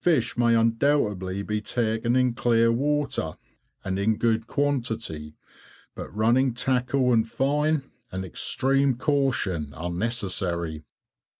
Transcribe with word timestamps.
Fish 0.00 0.36
may 0.36 0.56
undoubtedly 0.56 1.40
be 1.44 1.60
taken 1.60 2.16
in 2.16 2.34
clear 2.34 2.72
water 2.72 3.34
and 3.84 3.96
in 3.96 4.16
good 4.16 4.48
quantity, 4.48 5.36
but 5.94 6.12
running 6.12 6.52
tackle 6.52 7.12
and 7.12 7.30
fine, 7.30 7.84
and 8.10 8.24
extreme 8.24 8.96
caution 8.96 9.72
are 9.74 9.90
necessary. 9.90 10.82